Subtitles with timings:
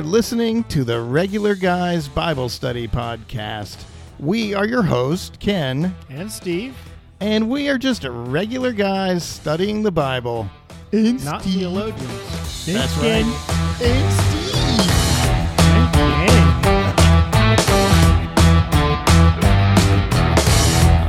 [0.00, 3.84] are listening to the Regular Guys Bible Study Podcast.
[4.18, 6.74] We are your host, Ken, And Steve,
[7.20, 10.48] and we are just regular guys studying the Bible.
[10.92, 11.54] And not Steve.
[11.54, 12.64] theologians.
[12.64, 13.26] That's Ken.
[13.26, 13.82] right.
[13.82, 15.90] And Steve.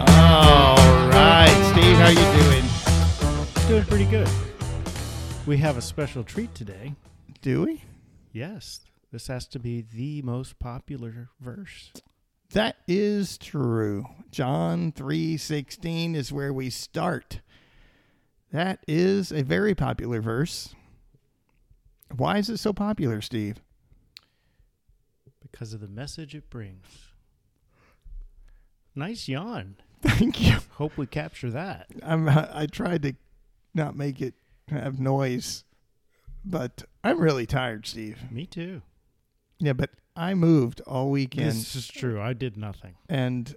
[0.08, 0.78] All
[1.10, 3.68] right, Steve, how you doing?
[3.68, 4.30] Doing pretty good.
[5.46, 6.94] We have a special treat today.
[7.42, 7.82] Do we?
[8.32, 8.82] Yes,
[9.12, 11.92] this has to be the most popular verse.
[12.54, 14.06] That is true.
[14.30, 17.42] John 3:16 is where we start.
[18.52, 20.76] That is a very popular verse.
[22.16, 23.62] Why is it so popular, Steve?
[25.52, 26.86] because of the message it brings.
[28.96, 29.76] Nice yawn.
[30.02, 30.58] Thank you.
[30.72, 31.88] Hope we capture that.
[32.04, 33.14] I'm I tried to
[33.74, 34.34] not make it
[34.70, 35.64] have noise,
[36.46, 38.32] but I'm really tired, Steve.
[38.32, 38.82] Me too.
[39.60, 42.20] Yeah, but I moved all weekend This is true.
[42.22, 42.96] I did nothing.
[43.10, 43.56] and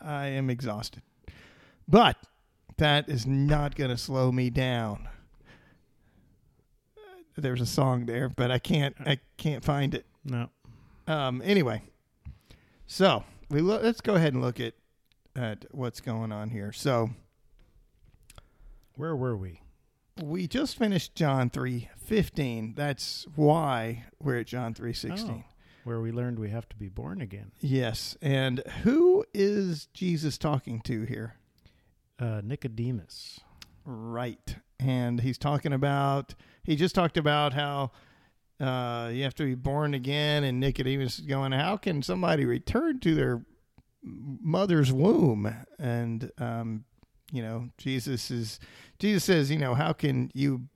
[0.00, 1.02] I am exhausted.
[1.88, 2.16] But
[2.78, 5.08] that is not going to slow me down.
[7.36, 10.04] There's a song there, but I can't I can't find it.
[10.24, 10.48] No.
[11.06, 11.82] Um anyway.
[12.86, 14.74] So, we lo- let's go ahead and look at
[15.36, 16.72] at what's going on here.
[16.72, 17.10] So,
[18.94, 19.60] Where were we?
[20.22, 22.74] We just finished John 3:15.
[22.74, 25.30] That's why we're at John 3:16.
[25.30, 25.44] Oh,
[25.84, 27.52] where we learned we have to be born again.
[27.60, 28.16] Yes.
[28.20, 31.36] And who is Jesus talking to here?
[32.18, 33.40] Uh, Nicodemus.
[33.84, 34.56] Right.
[34.78, 37.92] And he's talking about, he just talked about how
[38.60, 40.44] uh, you have to be born again.
[40.44, 43.44] And Nicodemus is going, How can somebody return to their
[44.02, 45.54] mother's womb?
[45.78, 46.84] And, um,
[47.32, 48.60] you know, Jesus is,
[49.00, 50.68] Jesus says, you know, how can you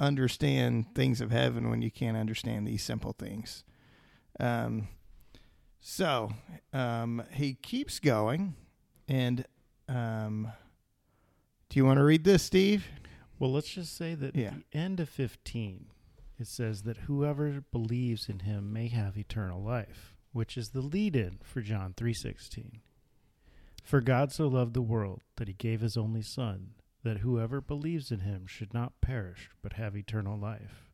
[0.00, 3.64] understand things of heaven when you can't understand these simple things?
[4.40, 4.88] Um,
[5.80, 6.32] so
[6.72, 8.54] um, he keeps going
[9.08, 9.44] and,
[9.88, 10.50] um,
[11.68, 12.86] do you want to read this, Steve?
[13.38, 14.48] Well, let's just say that Yeah.
[14.48, 15.86] at the end of 15,
[16.38, 21.38] it says that whoever believes in him may have eternal life, which is the lead-in
[21.42, 22.80] for John 3:16.
[23.82, 26.74] For God so loved the world that he gave his only son,
[27.06, 30.90] that whoever believes in him should not perish but have eternal life.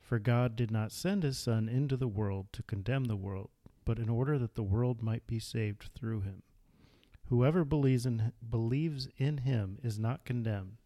[0.00, 3.50] For God did not send his son into the world to condemn the world,
[3.84, 6.44] but in order that the world might be saved through him.
[7.26, 10.76] Whoever believes in believes in him is not condemned,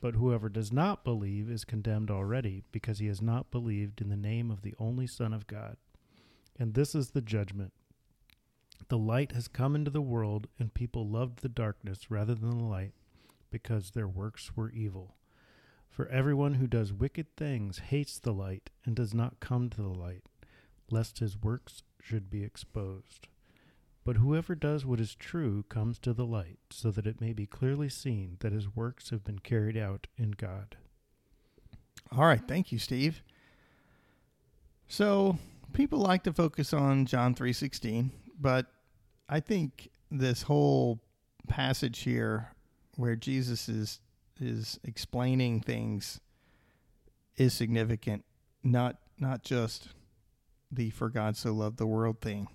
[0.00, 4.16] but whoever does not believe is condemned already, because he has not believed in the
[4.16, 5.76] name of the only Son of God.
[6.58, 7.74] And this is the judgment.
[8.88, 12.64] The light has come into the world, and people loved the darkness rather than the
[12.64, 12.92] light,
[13.52, 15.14] because their works were evil.
[15.88, 19.88] For everyone who does wicked things hates the light and does not come to the
[19.88, 20.24] light,
[20.90, 23.28] lest his works should be exposed.
[24.04, 27.46] But whoever does what is true comes to the light, so that it may be
[27.46, 30.76] clearly seen that his works have been carried out in God.
[32.10, 33.22] All right, thank you, Steve.
[34.88, 35.38] So
[35.72, 38.10] people like to focus on John three sixteen,
[38.40, 38.66] but
[39.28, 41.00] I think this whole
[41.48, 42.48] passage here,
[42.96, 44.00] where Jesus is
[44.40, 46.20] is explaining things,
[47.36, 48.24] is significant.
[48.62, 49.88] Not not just
[50.70, 52.48] the "for God so loved the world" thing.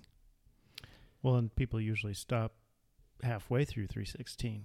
[1.22, 2.54] Well, and people usually stop
[3.22, 4.64] halfway through 316.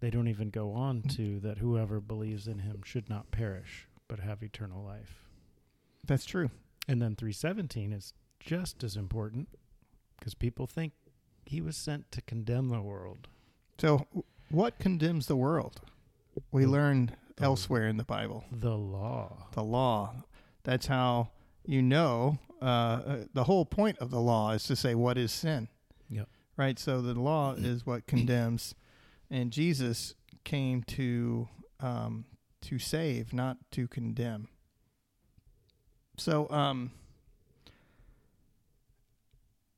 [0.00, 1.08] They don't even go on mm-hmm.
[1.16, 5.24] to that whoever believes in him should not perish, but have eternal life.
[6.06, 6.50] That's true.
[6.86, 9.48] And then 317 is just as important
[10.18, 10.92] because people think
[11.44, 13.28] he was sent to condemn the world.
[13.80, 14.06] So,
[14.50, 15.80] what condemns the world?
[16.50, 18.44] We The- learn the- elsewhere in the Bible.
[18.50, 19.48] The law.
[19.52, 20.24] the law.
[20.64, 21.30] That's how
[21.64, 22.38] you know.
[22.60, 25.68] Uh, uh, the whole point of the law is to say what is sin.
[26.10, 26.28] Yep.
[26.56, 26.76] Right.
[26.78, 28.74] So the law is what condemns,
[29.30, 30.14] and Jesus
[30.44, 31.48] came to
[31.80, 32.24] um,
[32.62, 34.48] to save, not to condemn.
[36.16, 36.90] So, um,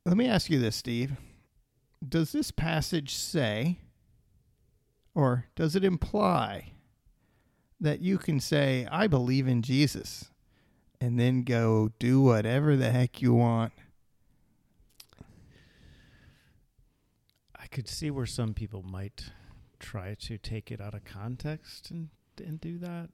[0.07, 1.13] let me ask you this, Steve.
[2.07, 3.77] Does this passage say,
[5.15, 6.73] or does it imply,
[7.81, 10.31] that you can say, I believe in Jesus,
[11.01, 13.73] and then go do whatever the heck you want?
[17.59, 19.31] I could see where some people might
[19.79, 22.11] try to take it out of context and
[22.47, 23.11] and do that.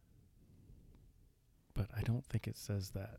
[1.75, 3.19] But I don't think it says that.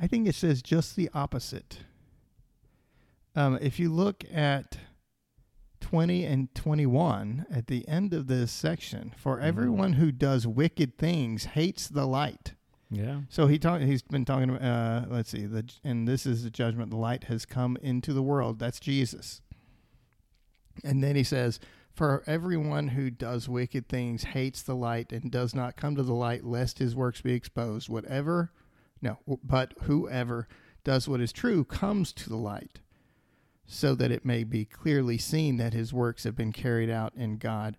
[0.00, 1.80] I think it says just the opposite.
[3.36, 4.78] Um, if you look at
[5.84, 11.44] 20 and 21 at the end of this section, for everyone who does wicked things
[11.44, 12.54] hates the light
[12.90, 13.20] Yeah.
[13.28, 14.50] So he talk, he's been talking.
[14.50, 15.46] Uh, let's see.
[15.46, 16.90] The and this is the judgment.
[16.90, 18.58] The light has come into the world.
[18.58, 19.40] That's Jesus.
[20.82, 21.60] And then he says,
[21.92, 26.14] "For everyone who does wicked things hates the light and does not come to the
[26.14, 27.88] light, lest his works be exposed.
[27.88, 28.52] Whatever,
[29.02, 30.48] no, but whoever
[30.84, 32.80] does what is true comes to the light,
[33.66, 37.38] so that it may be clearly seen that his works have been carried out in
[37.38, 37.76] God."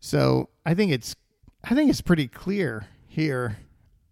[0.00, 1.16] So I think it's,
[1.64, 3.58] I think it's pretty clear here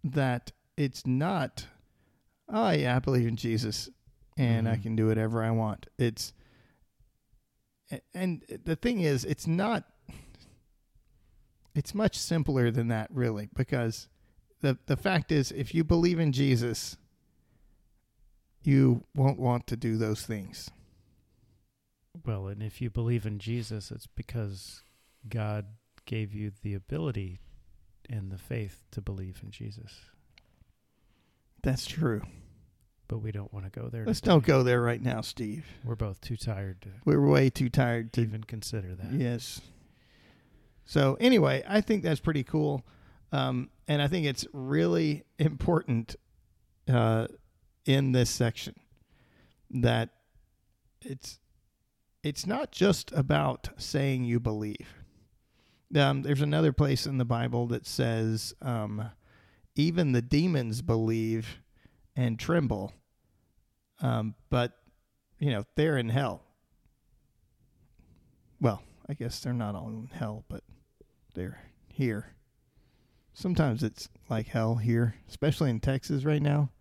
[0.03, 1.67] that it's not
[2.49, 3.89] oh yeah i believe in jesus
[4.37, 4.83] and i Mhm.
[4.83, 6.31] can do whatever i want it's
[8.13, 9.83] and the thing is it's not
[11.73, 14.07] it's much simpler than that really because
[14.61, 16.97] the the fact is if you believe in jesus
[18.67, 20.69] you won't want to do those things
[22.25, 24.81] Well, and if you believe in Jesus, it's because
[25.27, 25.65] God
[26.05, 27.39] gave you the ability
[28.09, 29.91] and the faith to believe in Jesus.
[31.63, 32.21] that's true
[33.07, 34.05] But we don't want to go there.
[34.05, 34.31] let's today.
[34.31, 38.13] don't go there right now steve We're both too tired to we're way too tired
[38.13, 39.11] to even consider that.
[39.13, 39.61] Yes.
[40.87, 42.85] So anyway, I think that's pretty cool,
[43.31, 46.15] um, and I think it's really important
[46.87, 47.25] uh,
[47.85, 48.75] in this section
[49.69, 50.09] that
[51.01, 51.39] it's
[52.23, 54.95] it's not just about saying you believe.
[55.95, 59.11] Um, there's another place in the Bible that says um,
[59.75, 61.59] even the demons believe
[62.15, 62.93] and tremble,
[64.01, 64.73] um, but
[65.39, 66.41] you know they're in hell.
[68.59, 70.63] Well, I guess they're not all in hell, but
[71.35, 72.33] they're here.
[73.33, 76.71] Sometimes it's like hell here, especially in Texas right now.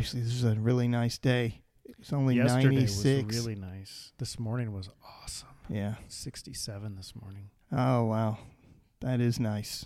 [0.00, 1.60] Actually, this is a really nice day.
[1.98, 3.26] It's only Yesterday 96.
[3.26, 4.12] was really nice.
[4.16, 4.88] This morning was
[5.22, 5.48] awesome.
[5.68, 5.96] yeah.
[6.08, 7.50] 67 this morning.
[7.70, 8.38] Oh, wow.
[9.00, 9.84] That is nice.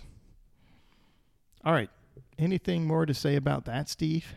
[1.65, 1.89] All right.
[2.39, 4.35] Anything more to say about that, Steve?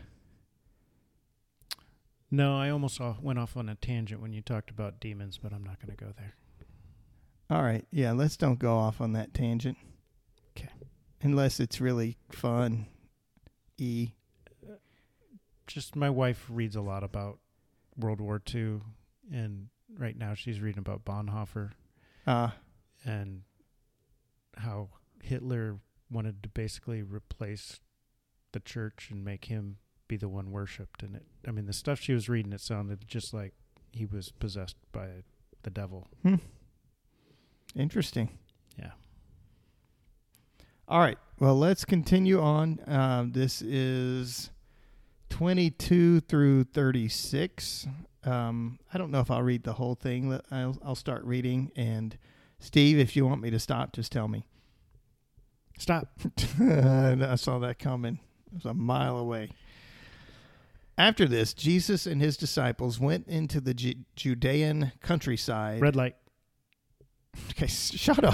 [2.29, 5.53] No, I almost off, went off on a tangent when you talked about demons, but
[5.53, 6.35] I'm not going to go there.
[7.49, 7.85] All right.
[7.89, 9.77] Yeah, let's don't go off on that tangent.
[10.57, 10.69] Okay.
[11.21, 12.87] Unless it's really fun.
[13.77, 14.09] E.
[15.69, 17.37] Just my wife reads a lot about
[17.95, 18.79] World War II,
[19.31, 19.67] and
[19.97, 21.71] right now she's reading about Bonhoeffer
[22.25, 22.49] Uh,
[23.05, 23.43] and
[24.57, 24.89] how
[25.21, 25.77] Hitler
[26.09, 27.79] wanted to basically replace
[28.51, 29.77] the church and make him
[30.07, 31.03] be the one worshipped.
[31.03, 33.53] And it, I mean, the stuff she was reading, it sounded just like
[33.91, 35.23] he was possessed by
[35.61, 36.07] the devil.
[36.23, 36.35] Hmm.
[37.75, 38.39] Interesting.
[38.77, 38.91] Yeah.
[40.87, 41.19] All right.
[41.39, 42.79] Well, let's continue on.
[42.87, 44.49] Um, this is
[45.29, 47.87] 22 through 36.
[48.23, 50.39] Um, I don't know if I'll read the whole thing.
[50.51, 51.71] I'll, I'll start reading.
[51.75, 52.17] And
[52.59, 54.45] Steve, if you want me to stop, just tell me.
[55.77, 56.09] Stop.
[56.59, 58.19] I saw that coming.
[58.47, 59.51] It was a mile away.
[60.97, 65.79] After this, Jesus and his disciples went into the Ju- Judean countryside.
[65.79, 66.15] Red light.
[67.51, 68.33] Okay, shut up.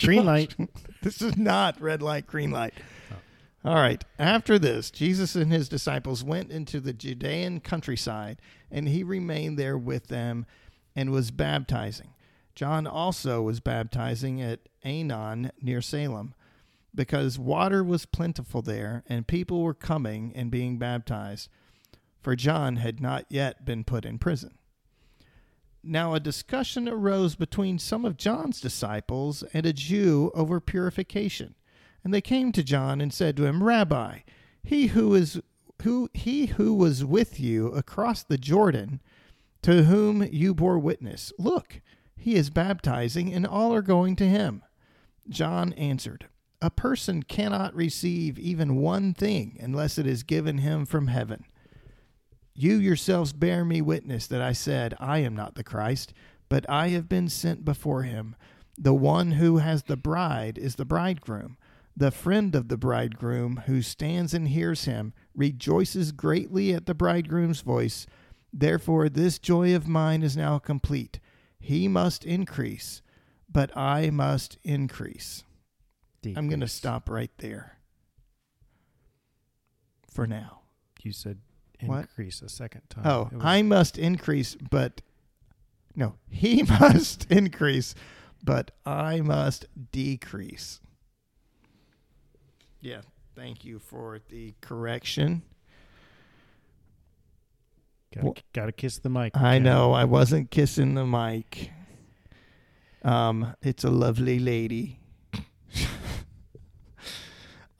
[0.00, 0.54] Green light.
[1.02, 2.74] This is not red light, green light.
[3.10, 3.16] Oh.
[3.64, 4.04] All right.
[4.18, 9.78] After this, Jesus and his disciples went into the Judean countryside, and he remained there
[9.78, 10.46] with them
[10.96, 12.14] and was baptizing.
[12.54, 16.34] John also was baptizing at Aenon near Salim,
[16.94, 21.48] because water was plentiful there, and people were coming and being baptized,
[22.20, 24.58] for John had not yet been put in prison.
[25.84, 31.54] Now a discussion arose between some of John's disciples and a Jew over purification.
[32.04, 34.20] And they came to John and said to him, Rabbi,
[34.62, 35.40] he who is
[35.82, 39.00] who he who was with you across the Jordan,
[39.62, 41.80] to whom you bore witness, look,
[42.16, 44.62] he is baptizing, and all are going to him.
[45.28, 46.28] John answered,
[46.60, 51.44] A person cannot receive even one thing unless it is given him from heaven.
[52.54, 56.12] You yourselves bear me witness that I said, I am not the Christ,
[56.48, 58.36] but I have been sent before him.
[58.78, 61.56] The one who has the bride is the bridegroom.
[61.96, 67.60] The friend of the bridegroom who stands and hears him rejoices greatly at the bridegroom's
[67.60, 68.06] voice.
[68.52, 71.20] Therefore, this joy of mine is now complete.
[71.58, 73.02] He must increase,
[73.50, 75.44] but I must increase.
[76.36, 77.78] I'm going to stop right there
[80.10, 80.60] for now.
[81.02, 81.38] You said
[81.84, 82.00] What?
[82.02, 83.06] increase a second time.
[83.06, 85.02] Oh, I must increase, but
[85.96, 87.94] no, he must increase,
[88.42, 90.80] but I must decrease.
[92.82, 93.00] Yeah,
[93.36, 95.42] thank you for the correction.
[98.14, 99.34] gotta, gotta kiss the mic.
[99.36, 99.62] I Ken.
[99.62, 101.70] know I wasn't kissing the mic.
[103.04, 104.98] Um, it's a lovely lady.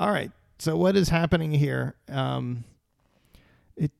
[0.00, 0.30] All right.
[0.58, 1.96] So what is happening here?
[2.08, 2.64] Um,
[3.76, 3.90] it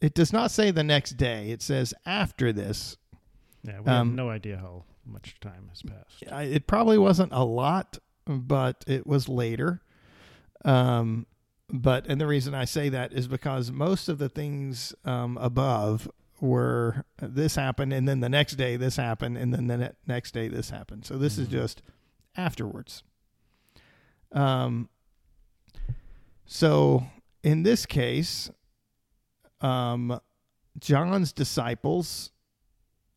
[0.00, 1.50] it does not say the next day.
[1.50, 2.96] It says after this.
[3.62, 6.22] Yeah, we Um, have no idea how much time has passed.
[6.52, 9.80] It probably wasn't a lot, but it was later.
[10.64, 11.26] Um,
[11.70, 16.08] but and the reason I say that is because most of the things um, above
[16.40, 20.32] were this happened, and then the next day this happened, and then the ne- next
[20.32, 21.04] day this happened.
[21.06, 21.52] So this is Mhm.
[21.52, 21.82] just
[22.36, 23.02] afterwards.
[24.32, 24.88] Um.
[26.46, 27.06] So
[27.42, 28.50] in this case,
[29.60, 30.20] um,
[30.78, 32.30] John's disciples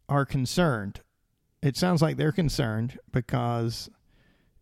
[0.07, 1.01] are concerned.
[1.61, 3.89] It sounds like they're concerned because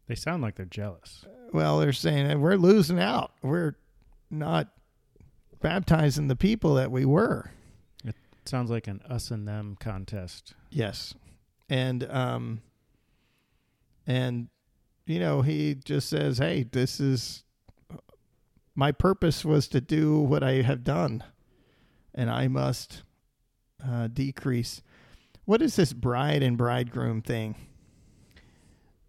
[0.08, 1.26] They sound like they're jealous.
[1.52, 3.32] well, they're saying we're losing out.
[3.42, 3.76] We're
[4.30, 4.70] not
[5.62, 7.52] baptizing the people that we were.
[8.04, 10.54] It sounds like an us and them contest.
[10.70, 11.16] Yes.
[11.70, 12.62] And um
[14.06, 14.50] and
[15.08, 17.44] you know, he just says, "Hey, this is
[18.76, 21.24] my purpose was to do what I have done,
[22.14, 23.02] and I must
[23.84, 24.82] uh decrease."
[25.46, 27.56] What is this bride and bridegroom thing?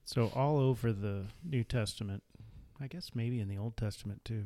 [0.07, 2.23] So all over the New Testament,
[2.81, 4.45] I guess maybe in the Old Testament too.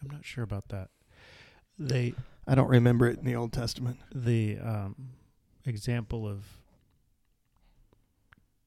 [0.00, 0.90] I'm not sure about that.
[1.76, 2.14] They
[2.46, 3.98] I don't remember it in the Old Testament.
[4.14, 5.10] the um,
[5.66, 6.44] example of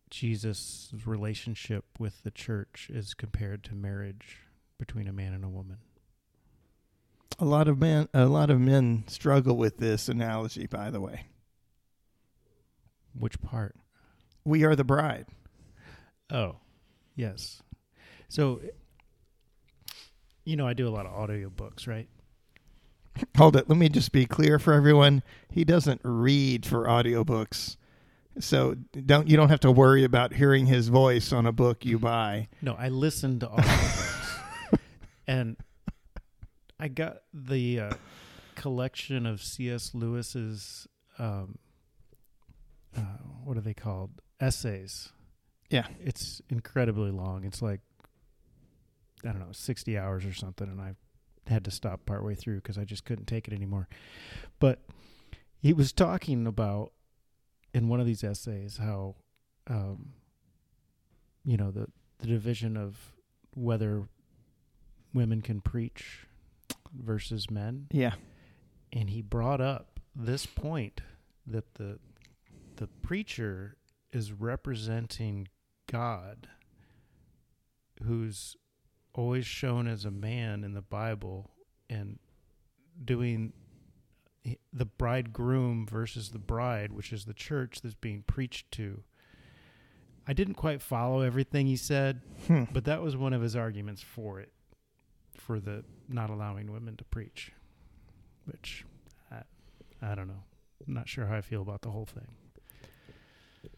[0.09, 4.39] Jesus' relationship with the church is compared to marriage
[4.77, 5.77] between a man and a woman.
[7.39, 11.27] A lot of men a lot of men struggle with this analogy, by the way.
[13.17, 13.77] Which part?
[14.43, 15.27] We are the bride.
[16.31, 16.57] Oh,
[17.15, 17.61] yes.
[18.29, 18.59] So,
[20.43, 22.07] you know, I do a lot of audio books, right?
[23.37, 23.69] Hold it.
[23.69, 25.23] Let me just be clear for everyone.
[25.49, 27.77] He doesn't read for audiobooks.
[28.39, 31.97] So don't you don't have to worry about hearing his voice on a book you
[31.97, 32.49] buy.
[32.61, 34.79] No, I listen to audiobooks,
[35.27, 35.57] and
[36.79, 37.93] I got the uh,
[38.53, 39.95] collection of C.S.
[39.95, 41.57] Lewis's um,
[42.95, 43.01] uh,
[43.43, 44.11] what are they called?
[44.39, 45.09] Essays.
[45.69, 45.87] Yeah.
[46.03, 47.43] It's incredibly long.
[47.43, 47.81] It's like
[49.25, 50.93] I don't know, sixty hours or something, and I
[51.47, 53.87] had to stop partway through because I just couldn't take it anymore.
[54.59, 54.79] But
[55.59, 56.91] he was talking about
[57.73, 59.15] in one of these essays how
[59.67, 60.13] um,
[61.43, 61.87] you know the
[62.19, 62.95] the division of
[63.53, 64.07] whether
[65.13, 66.27] women can preach
[66.93, 68.13] versus men Yeah.
[68.93, 71.01] and he brought up this point
[71.45, 71.99] that the
[72.77, 73.77] the preacher
[74.11, 75.47] is representing
[75.87, 76.47] God
[78.03, 78.55] who's
[79.13, 81.49] always shown as a man in the Bible
[81.89, 82.19] and
[83.03, 83.53] doing
[84.71, 89.03] the bridegroom versus the bride which is the church that's being preached to
[90.27, 92.63] I didn't quite follow everything he said Hmm.
[92.71, 94.51] but that was one of his arguments for it
[95.33, 97.51] for the not allowing women to preach
[98.45, 98.85] which
[99.31, 99.41] I,
[100.01, 100.43] I don't know.
[100.87, 102.27] I'm not sure how I feel about the whole thing.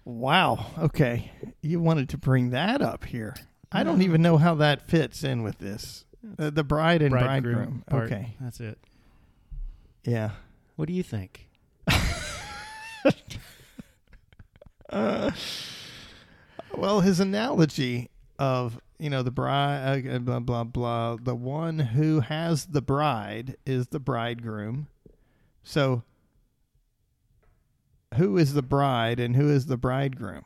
[0.06, 0.66] Wow.
[0.78, 1.32] Okay.
[1.62, 3.36] You wanted to bring that up here.
[3.72, 6.06] I don't even know how that fits in with this.
[6.38, 8.12] Uh, the bride and Bridegroom bridegroom.
[8.12, 8.36] Okay.
[8.42, 8.80] that's it.
[10.04, 10.32] Yeah.
[10.76, 11.48] What do you think?
[14.90, 15.32] Uh,
[16.76, 21.18] well, his analogy of you know the bride, uh, blah blah blah.
[21.22, 24.88] The one who has the bride is the bridegroom.
[25.64, 26.04] So,
[28.16, 30.46] who is the bride and who is the bridegroom?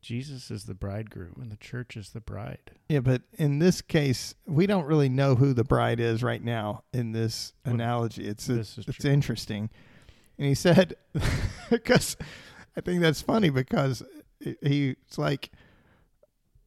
[0.00, 2.72] Jesus is the bridegroom and the church is the bride.
[2.88, 6.82] Yeah, but in this case, we don't really know who the bride is right now
[6.92, 8.26] in this Well, analogy.
[8.26, 9.10] It's this is it's true.
[9.12, 9.70] interesting,
[10.38, 10.94] and he said
[11.70, 12.16] because
[12.76, 14.02] I think that's funny because
[14.40, 15.52] he- it's like,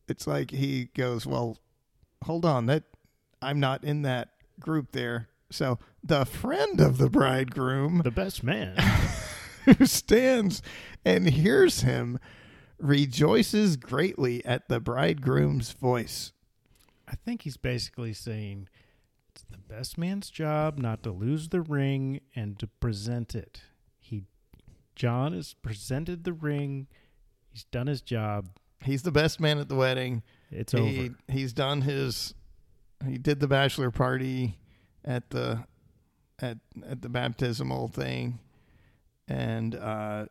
[0.07, 1.57] it's like he goes, well,
[2.23, 2.83] hold on, that
[3.41, 4.29] I'm not in that
[4.61, 5.27] group there.
[5.51, 8.75] So the friend of the bridegroom The best man.
[9.65, 10.61] who stands
[11.03, 12.19] and hears him
[12.77, 16.33] rejoices greatly at the bridegroom's voice.
[17.07, 18.67] I think he's basically saying
[19.33, 23.61] it's the best man's job not to lose the ring and to present it.
[23.99, 24.23] He
[24.95, 26.87] John has presented the ring.
[27.51, 28.49] He's done his job.
[28.81, 30.23] He's the best man at the wedding.
[30.51, 31.15] It's he, over.
[31.27, 32.33] He's done his.
[33.05, 34.57] He did the bachelor party
[35.05, 35.63] at the
[36.39, 38.39] at at the baptismal thing,
[39.27, 40.25] and uh,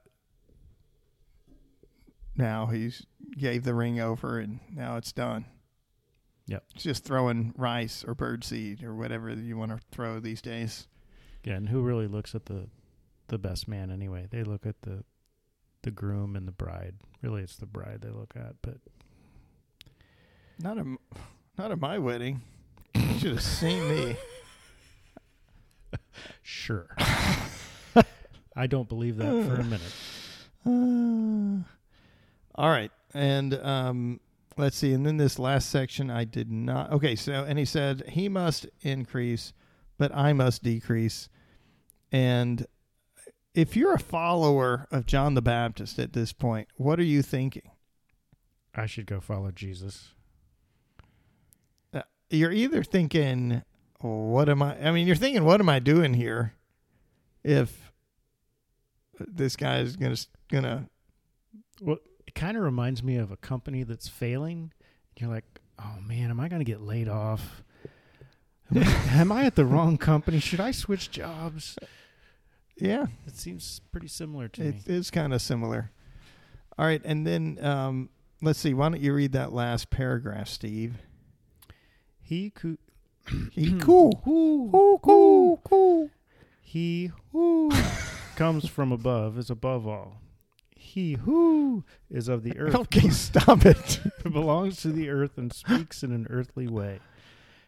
[2.36, 3.06] now he's
[3.38, 5.46] gave the ring over, and now it's done.
[6.46, 6.64] Yep.
[6.74, 10.88] It's just throwing rice or birdseed or whatever you want to throw these days.
[11.42, 12.68] Yeah, and who really looks at the
[13.28, 14.26] the best man anyway?
[14.30, 15.04] They look at the
[15.82, 16.96] the groom and the bride.
[17.22, 18.76] Really, it's the bride they look at, but
[20.58, 20.86] Not at,
[21.58, 22.42] not at my wedding.
[22.94, 24.16] You should have seen me.
[26.42, 26.94] sure.
[28.56, 29.92] I don't believe that for a minute.
[30.64, 31.64] Uh,
[32.54, 32.90] all right.
[33.12, 34.20] And um,
[34.56, 34.92] let's see.
[34.92, 36.92] And then this last section, I did not.
[36.92, 37.16] Okay.
[37.16, 39.52] So, and he said, He must increase,
[39.98, 41.28] but I must decrease.
[42.12, 42.66] And
[43.54, 47.70] if you're a follower of John the Baptist at this point, what are you thinking?
[48.74, 50.08] I should go follow Jesus.
[52.30, 53.62] You're either thinking,
[54.04, 54.76] What am I?
[54.78, 56.52] I mean, you're thinking, What am I doing here?
[57.42, 57.92] If
[59.18, 60.84] this guy is going to, going to,
[61.80, 61.96] Well,
[62.26, 64.72] it kind of reminds me of a company that's failing.
[65.18, 65.44] You're like,
[65.78, 67.62] oh man, am I going to get laid off?
[68.74, 68.82] Am I,
[69.12, 70.38] am I at the wrong company?
[70.38, 71.78] Should I switch jobs?
[72.76, 74.68] yeah, It seems pretty similar to me.
[74.68, 75.92] It is kind of similar.
[76.78, 78.10] All right, and then um,
[78.42, 78.74] let's see.
[78.74, 80.96] Why don't you read that last paragraph, Steve?
[82.20, 82.50] He
[83.52, 83.80] He, hmm.
[83.80, 86.10] cool, who cool, cool, cool.
[86.60, 87.72] he who
[88.36, 90.20] comes from above is above all.
[90.76, 94.00] He who is of the earth Okay, stop it.
[94.22, 97.00] belongs to the earth and speaks in an earthly way.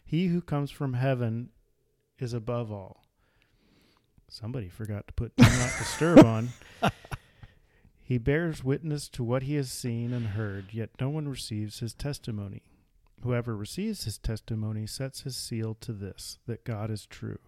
[0.05, 1.49] He who comes from heaven
[2.19, 3.03] is above all.
[4.29, 6.49] Somebody forgot to put do not disturb on.
[8.07, 11.93] He bears witness to what he has seen and heard, yet no one receives his
[11.93, 12.61] testimony.
[13.23, 17.39] Whoever receives his testimony sets his seal to this, that God is true.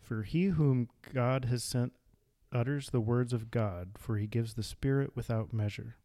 [0.00, 1.92] For he whom God has sent
[2.52, 5.96] utters the words of God, for he gives the Spirit without measure.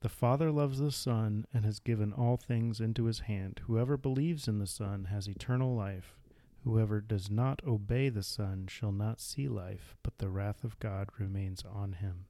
[0.00, 3.60] The Father loves the Son and has given all things into his hand.
[3.66, 6.18] Whoever believes in the Son has eternal life.
[6.64, 11.08] Whoever does not obey the Son shall not see life, but the wrath of God
[11.18, 12.26] remains on him.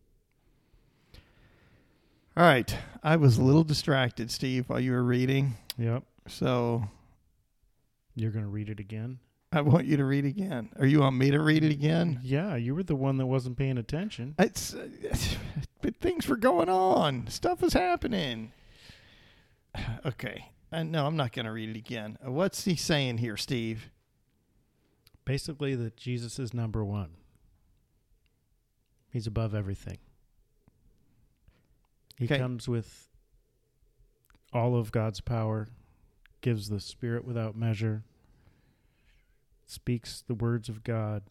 [2.36, 6.02] All right, I was a little distracted, Steve, while you were reading, Yep.
[6.26, 6.84] So
[8.14, 9.18] You're going to read it again?
[9.52, 10.70] I want you to read again.
[10.78, 12.18] Or you want me to read it again?
[12.24, 14.34] Yeah, you were the one that wasn't paying attention.
[14.38, 14.74] It's,
[15.80, 17.26] but things were going on.
[17.28, 18.52] Stuff was happening.
[20.06, 22.16] Okay, uh, no, I'm not going to read it again.
[22.24, 23.90] Uh, What's he saying here, Steve?
[25.24, 27.10] Basically, that Jesus is number one.
[29.10, 29.98] He's above everything.
[32.18, 32.38] He Okay.
[32.38, 33.08] comes with
[34.52, 35.66] all of God's power,
[36.44, 38.04] gives the Spirit without measure,
[39.66, 41.22] speaks the words of God.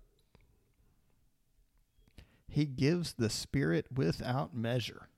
[2.48, 5.10] He gives the Spirit without measure.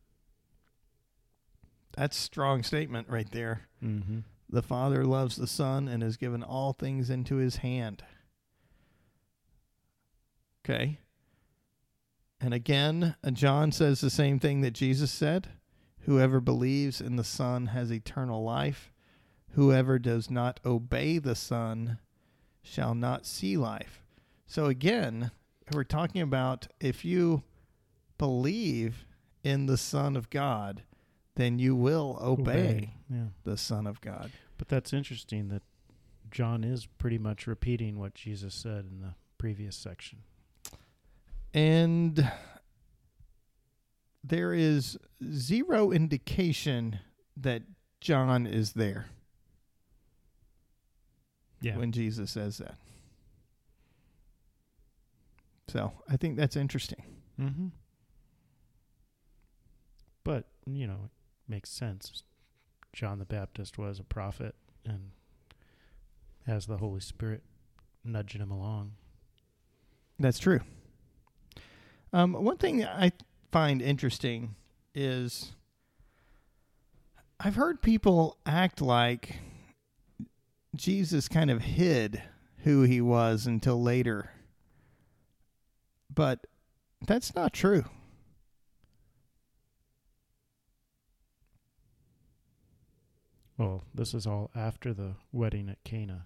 [1.95, 3.69] That's a strong statement right there.
[3.81, 4.19] Mm-hmm.
[4.49, 8.03] The Father loves the Son and has given all things into his hand.
[10.65, 10.99] Okay.
[12.41, 15.47] And again, John says the same thing that Jesus said
[16.01, 18.91] Whoever believes in the Son has eternal life.
[19.55, 21.97] Whoever does not obey the Son
[22.61, 24.03] shall not see life.
[24.45, 25.31] So again,
[25.71, 27.43] we're talking about if you
[28.17, 29.05] believe
[29.43, 30.83] in the Son of God,
[31.35, 33.27] then you will obey, Yeah.
[33.43, 34.31] the Son of God.
[34.57, 35.63] But that's interesting that
[36.31, 40.19] John is pretty much repeating what Jesus said in the previous section.
[41.53, 42.29] And
[44.21, 44.97] there is
[45.31, 46.99] zero indication
[47.37, 47.63] that
[48.01, 49.05] John is there
[51.65, 51.77] Yeah.
[51.77, 52.75] when Jesus says that.
[55.67, 57.03] So I think that's interesting.
[57.41, 57.67] Mm-hmm.
[60.23, 62.21] But, you know, it makes sense.
[62.93, 64.53] John the Baptist was a prophet
[64.85, 65.09] and
[66.45, 67.41] has the Holy Spirit
[68.03, 68.91] nudging him along.
[70.19, 70.59] That's true.
[72.13, 73.11] Um, one thing I
[73.51, 74.53] find interesting
[74.93, 75.53] is
[77.39, 79.39] I've heard people act like
[80.75, 82.21] Jesus kind of hid
[82.63, 84.31] who he was until later.
[86.13, 86.45] But
[87.05, 87.85] that's not true.
[93.57, 96.25] Well, this is all after the wedding at Cana.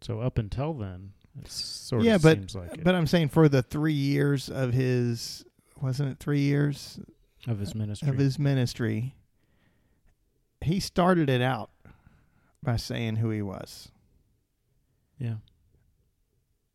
[0.00, 3.28] So up until then, it sort Yeah, of but- seems like it, But I'm saying
[3.28, 5.44] for the three years of his,
[5.80, 6.98] wasn't it three years
[7.46, 8.08] of his uh, ministry.
[8.08, 9.14] of his ministry,
[10.60, 11.70] he started it out
[12.66, 13.88] by saying who he was.
[15.18, 15.36] yeah.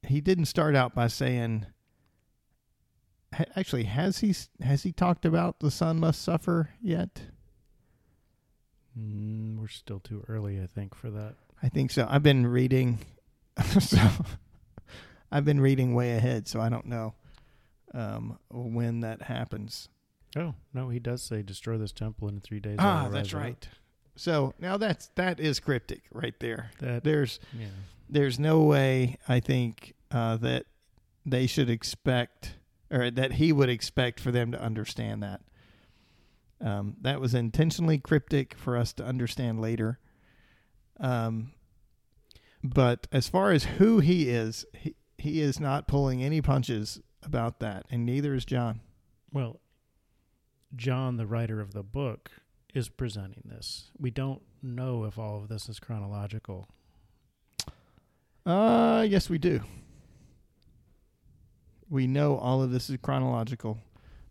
[0.08, 1.66] he didn't start out by saying
[3.56, 7.22] actually has he has he talked about the son must suffer yet
[9.00, 11.36] Mm, we're still too early, I think, for that.
[11.64, 13.00] i think so i've been reading
[13.80, 13.98] so
[15.32, 17.14] i've been reading way ahead so i don't know
[17.94, 19.90] um, when that happens
[20.38, 22.78] Oh no, he does say destroy this temple in three days.
[22.80, 23.68] Ah, that's right.
[24.22, 26.70] So now that's that is cryptic right there.
[26.80, 27.66] That There's yeah.
[28.08, 30.68] there's no way I think uh, that
[31.26, 32.54] they should expect
[32.92, 35.42] or that he would expect for them to understand that.
[36.64, 39.98] Um, that was intentionally cryptic for us to understand later.
[41.00, 41.54] Um,
[42.64, 47.60] but as far as who he is, he, he is not pulling any punches about
[47.62, 48.82] that, and neither is John.
[49.34, 49.62] Well,
[50.76, 52.30] John, the writer of the book,
[52.74, 53.92] is presenting this.
[54.00, 56.68] We don't know if all of this is chronological.
[58.46, 59.62] Uh, yes, we do.
[61.90, 63.80] We know all of this is chronological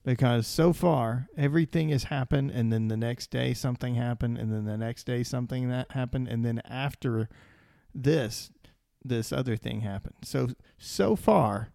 [0.05, 4.65] because so far everything has happened, and then the next day something happened, and then
[4.65, 7.29] the next day something that happened, and then after
[7.95, 8.51] this,
[9.05, 10.15] this other thing happened.
[10.25, 10.49] So
[10.79, 11.69] so far,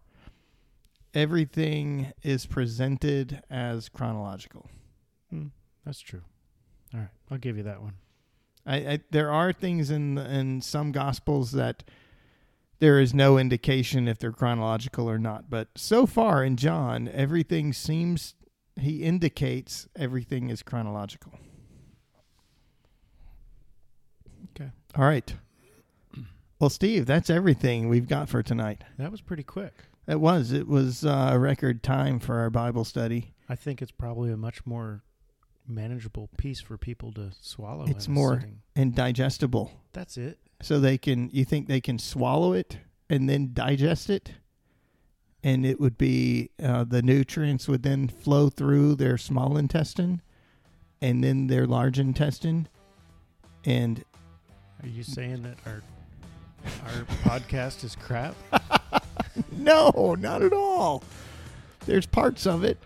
[1.14, 4.68] everything is presented as chronological.
[5.30, 5.46] Hmm,
[5.84, 6.22] that's true.
[6.94, 7.94] All right, I'll give you that one.
[8.64, 11.84] I, I there are things in in some gospels that
[12.78, 15.48] there is no indication if they're chronological or not.
[15.48, 18.34] But so far in John, everything seems
[18.78, 21.32] he indicates everything is chronological.
[24.50, 24.70] Okay.
[24.94, 25.34] All right.
[26.58, 28.82] Well, Steve, that's everything we've got for tonight.
[28.96, 29.74] That was pretty quick.
[30.08, 30.52] It was.
[30.52, 33.34] It was uh, a record time for our Bible study.
[33.46, 35.02] I think it's probably a much more
[35.68, 37.84] manageable piece for people to swallow.
[37.86, 38.62] It's more- sitting.
[38.74, 39.72] and digestible.
[39.92, 40.38] That's it.
[40.62, 42.78] so they can you think they can swallow it
[43.10, 44.32] and then digest it
[45.44, 50.20] and it would be uh, the nutrients would then flow through their small intestine
[51.02, 52.68] and then their large intestine
[53.64, 54.02] and
[54.82, 55.82] Are you saying that our
[56.84, 58.34] our podcast is crap?
[59.52, 61.02] no not at all
[61.84, 62.78] there's parts of it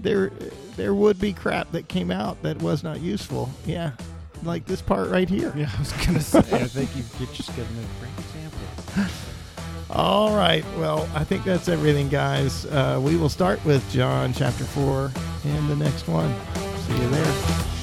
[0.00, 0.30] there
[0.76, 3.92] there would be crap that came out that was not useful yeah
[4.42, 6.38] like this part right here Yeah, I was gonna say.
[6.38, 9.12] I think you, you're just giving a great example.
[9.88, 10.64] All right.
[10.76, 12.66] Well, I think that's everything, guys.
[12.66, 15.12] Uh, we will start with John chapter 4
[15.44, 16.34] in the next one.
[16.86, 17.75] See you there.